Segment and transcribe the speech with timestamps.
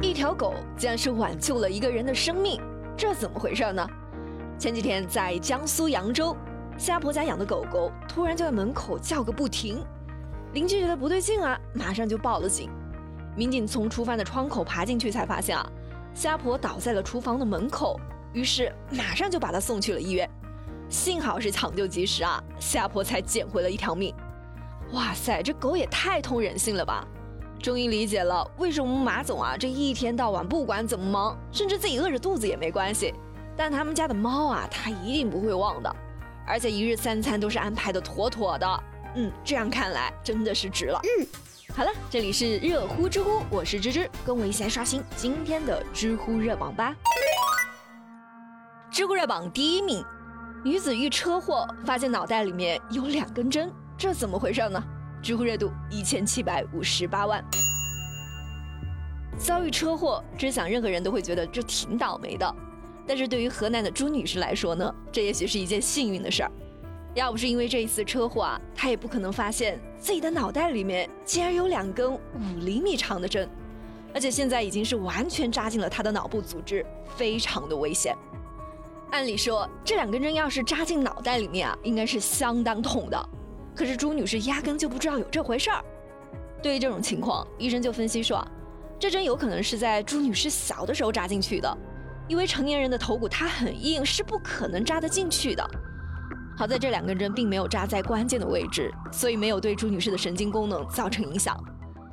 [0.00, 2.60] 一条狗竟然是挽救了一个人的生命，
[2.96, 3.86] 这怎么回事呢？
[4.56, 6.36] 前几天在江苏扬州，
[6.76, 9.84] 夏婆家养的狗狗突然就在门口叫个不停，
[10.52, 12.70] 邻居觉得不对劲啊，马上就报了警。
[13.36, 15.68] 民警从厨房的窗口爬进去，才发现啊，
[16.14, 18.00] 夏婆倒在了厨房的门口，
[18.32, 20.28] 于是马上就把她送去了医院。
[20.88, 24.14] 幸好是抢救及时啊，夏婆才捡回了一条命。
[24.92, 27.06] 哇塞，这狗也太通人性了吧！
[27.60, 33.12] 终于理解了为什么马总啊这一天到晚不管怎么忙，甚至自己饿着肚子也没关系，
[33.56, 35.96] 但他们家的猫啊他一定不会忘的，
[36.46, 38.80] 而且一日三餐都是安排的妥妥的。
[39.16, 41.00] 嗯，这样看来真的是值了。
[41.02, 41.26] 嗯，
[41.74, 46.94] 好了，这里是热乎知乎，我是芝芝，跟我一起来刷新今天的知乎热榜吧。
[48.90, 50.04] 知乎热榜第一名。
[50.64, 54.82] 女子遇车祸，发现脑袋里面有两根针，这怎么回事呢？
[55.22, 57.44] 知乎热度一千七百五十八万。
[59.36, 62.54] 遭遇车祸，只想任何人都会觉得这挺倒霉的，
[63.06, 66.50] 但是对于河南的朱女士来说呢，这也许是一件幸运的事儿。
[67.14, 72.20] 要不是因为这一次车祸啊，她也不可能发现自己的脑袋里面竟然有两根五
[72.60, 73.48] 厘米长的针，
[74.12, 76.84] 而且现在已经是完全扎进了她的脑部组织，
[77.16, 78.14] 非常的危险。
[79.10, 83.28] 按理说，这两根针要是扎进脑袋里面啊，应该是相当痛的。
[83.78, 85.84] 可是朱女士压根就不知道有这回事儿。
[86.60, 88.44] 对于这种情况，医生就分析说，
[88.98, 91.78] 这针有可能是在朱女士小的时候扎进去的，
[92.26, 95.64] 因为成年人的头骨它很硬，是不可能扎得进去的。
[96.56, 101.56] 好在这两根针并没有扎在关键的位置，所以没有对朱女士的神经功能造成影响。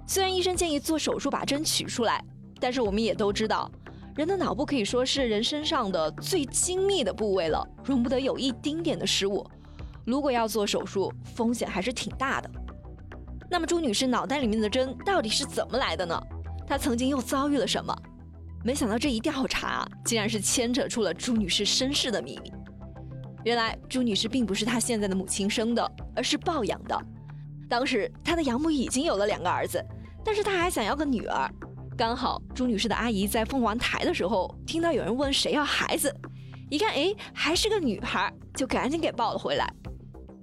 [0.05, 2.23] 虽然医生建议做手术把针取出来，
[2.59, 3.67] 但是我们也都知道。
[4.15, 9.43] 人的脑部可以说是人身上的最精密的部位了，容不得有一丁点的失误。
[10.05, 12.49] 如果要做手术，风险还是挺大的。
[13.49, 16.21] 那么朱女士脑袋里面的针到底是怎么来的呢？
[16.67, 17.95] 她曾经又遭遇了什么？
[18.63, 22.51] 没想到这一调查，竟然是牵扯出了朱女士身世的秘密。
[23.43, 26.99] 原来朱女士并不是她现在的母亲生的，而是抱养的。
[27.69, 29.83] 当时她的养母已经有了两个儿子，
[30.23, 31.47] 但是她还想要个女儿。
[31.95, 36.13] 刚好朱女士的阿姨在凤凰台的时候，听到有人问谁要孩子，
[36.69, 39.71] 一看，哎，还是个女孩，就赶紧给抱了回来。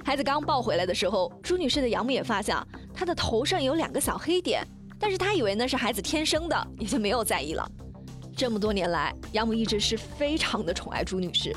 [0.05, 4.67] 孩子刚抱回来的时候，朱女士的养母也发现啊她的头上有两个小黑点，
[4.99, 7.71] 但是她以为那是孩子天生的，也就没有在意了。
[8.37, 11.55] 这么多年来，养母一直是非常的宠爱朱女士，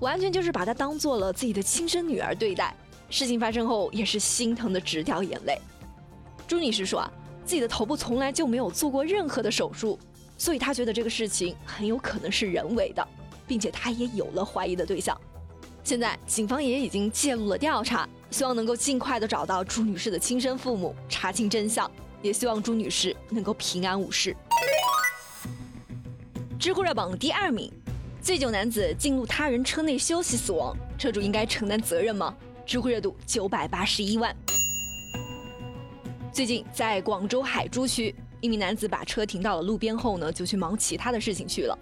[0.00, 2.74] 完全就是把她当做了自己的亲生女儿对待。
[3.10, 5.58] 事情发生后，也是心疼的直掉眼泪。
[6.46, 7.10] 朱女士说啊。
[7.46, 9.98] 自己的头部从来就没有做过任何的手术，
[10.38, 13.06] 所以她觉得这个事情很有可能是人为的，
[13.46, 15.14] 并且她也有了怀疑的对象。
[15.84, 21.88] 现在警方也已经介入了调查，希望能够尽快的找到朱女士的亲生父母，查清真相，
[22.22, 24.34] 也希望朱女士能够平安无事。
[26.58, 27.70] 知乎热榜第二名，
[28.22, 32.34] 醉酒男子进入他人车内休息死亡，车主应该承担责任吗？
[32.64, 34.34] 知乎热度九百八十一万。
[36.32, 41.78] 最近，在广州海珠区，一名男子把车停到了路边后呢，就去忙其他的事情去了。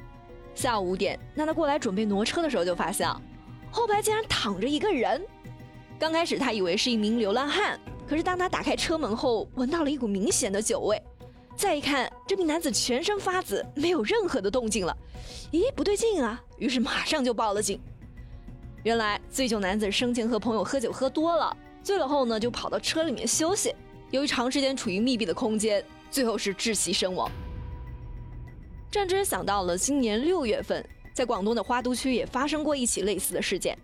[0.56, 3.22] 下午五点，当他过来准备挪车的时候，就发现啊
[3.72, 5.20] 后排竟然躺着一个人。
[5.98, 11.02] 刚开始他以为是一名流浪汉，可是当他打开车门后，闻到了一股明显的酒味。
[11.56, 14.96] 再一看，这名男子全身发紫，没有任何的动静了。
[15.52, 16.42] 咦，不对劲啊！
[16.58, 17.80] 于是马上就报了警。
[18.84, 23.74] 原来醉酒男子生前和朋友喝酒喝多了，醉了后呢，就跑到车里面休息。
[24.10, 27.30] 由于长时间处于密闭的空间，最后是窒息身亡。
[28.90, 33.76] 战之想到了今年六月份，在广东的花都区也发生过一起类似的事件。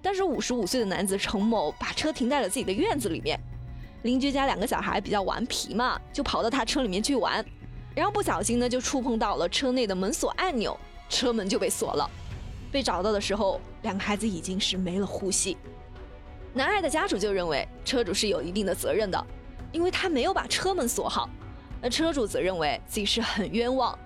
[0.00, 3.38] 当时五十五岁的男子程某把车停在了自己的院子里面，
[4.02, 7.44] 邻居家两个小孩比较顽皮嘛，就跑到他车里面去玩，
[7.94, 10.78] 然后不小心呢就触碰到了车内的门锁按钮，
[11.08, 12.08] 车门就被锁了。
[12.70, 15.56] 被找到的时候，两个孩子已经是没了呼吸。
[16.54, 19.26] 男孩的家属就认为车主是有一定的责任的。
[19.70, 21.28] 因为他没有把车门锁好，
[21.82, 23.96] 那车主则认为自己是很冤枉，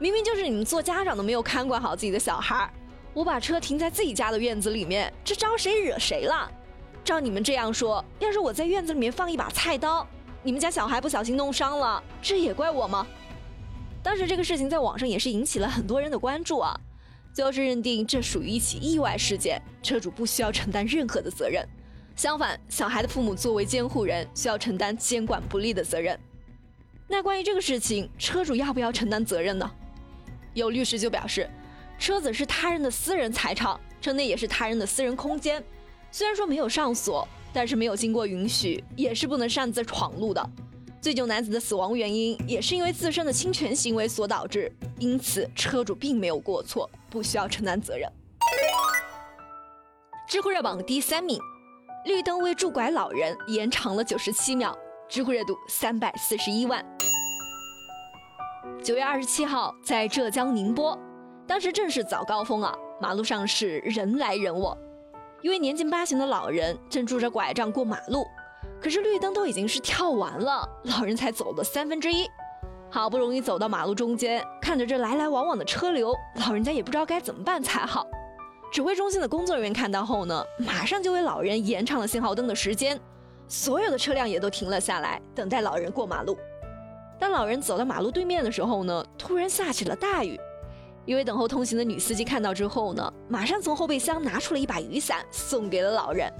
[0.00, 2.72] 明明就是你们做家长的没有看管好自己的小孩，
[3.12, 6.50] 我把车停在自己家的院子里面，这招谁惹谁了？
[7.04, 10.06] 照你们这样说，要是我在院子里面放一把菜刀，
[10.42, 13.06] 你们家小孩不小心弄伤了，这也怪我吗？
[14.02, 16.74] 当时这个事情在网上也是引起了很多人的关注啊，
[17.34, 21.62] 最后是认定这属于一起意外事件，车主不需要承担任何的责任。
[22.16, 26.18] 相反，小孩的父母作为监护人，需要承担监管不力的责任。
[27.06, 29.70] 那关于这个事情，车主要不要承担责任呢？
[30.54, 31.48] 有律师就表示，
[31.98, 35.62] 车子是他人的私人财产，车内也是他人的私人空间。
[36.10, 40.50] 虽然说没有上锁，但是没有经过允许，也是不能擅自闯入的。
[41.00, 48.10] 醉酒男子的死亡原因也是因为自身的侵权行为所导致，因此车主并没有过错，不需要承担责任。
[50.28, 51.40] 知乎热榜第三名，
[52.04, 54.76] 绿灯为拄拐老人延长了九十七秒，
[55.08, 56.84] 知乎热度三百四十一万。
[58.82, 60.98] 九月二十七号，在浙江宁波，
[61.46, 64.76] 当时正是早高峰啊，马路上是人来人往，
[65.40, 68.26] 一位年近八旬的老人正拄着拐杖过马路。
[68.80, 72.26] 可是绿灯都已经是跳完了，老人才走了三分之一，
[72.90, 76.14] 好不容易走到马路中间，看着这来来往往的车流，
[76.46, 78.06] 老人家也不知道该怎么办才好。
[78.70, 83.00] 指挥中心的工作人员看到后呢，马上就为老人延长了信号灯的时间，
[83.48, 86.36] 所有的车辆也都停了下来，等待老人过马路。
[87.20, 90.40] 当老人走到马路对面的时候呢，突然下起了大雨，
[91.04, 96.32] 一位等候通行的女司机看到之后呢，马上从后备箱拿出了一把雨伞，送给了老人。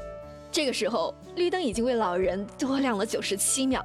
[0.50, 3.84] 这个时候，绿灯已经为老人多亮了九十七秒，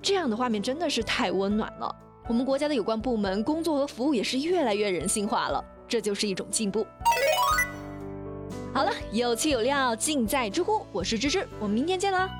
[0.00, 1.94] 这样的画面真的是太温暖了。
[2.26, 6.86] 我们国家的有关部门工作和服务也是越来越人性化了，这就是一种进步。
[8.72, 12.30] 好了，有气有料尽在知乎，我是芝芝，我们明天见啦。